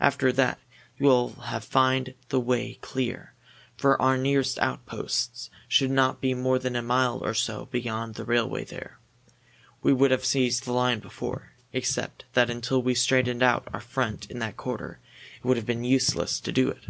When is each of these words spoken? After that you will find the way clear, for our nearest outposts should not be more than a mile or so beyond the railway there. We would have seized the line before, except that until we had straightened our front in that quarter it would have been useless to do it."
After 0.00 0.32
that 0.32 0.60
you 0.98 1.06
will 1.06 1.30
find 1.30 2.12
the 2.28 2.38
way 2.38 2.74
clear, 2.82 3.32
for 3.74 3.98
our 4.02 4.18
nearest 4.18 4.58
outposts 4.58 5.48
should 5.66 5.90
not 5.90 6.20
be 6.20 6.34
more 6.34 6.58
than 6.58 6.76
a 6.76 6.82
mile 6.82 7.24
or 7.24 7.32
so 7.32 7.68
beyond 7.70 8.14
the 8.16 8.26
railway 8.26 8.64
there. 8.64 8.98
We 9.80 9.94
would 9.94 10.10
have 10.10 10.26
seized 10.26 10.64
the 10.64 10.72
line 10.74 10.98
before, 10.98 11.52
except 11.72 12.26
that 12.34 12.50
until 12.50 12.82
we 12.82 12.92
had 12.92 12.98
straightened 12.98 13.42
our 13.42 13.80
front 13.80 14.30
in 14.30 14.40
that 14.40 14.58
quarter 14.58 14.98
it 15.38 15.44
would 15.46 15.56
have 15.56 15.64
been 15.64 15.84
useless 15.84 16.38
to 16.40 16.52
do 16.52 16.68
it." 16.68 16.84